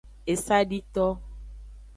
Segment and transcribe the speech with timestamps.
[0.33, 1.05] Esadito.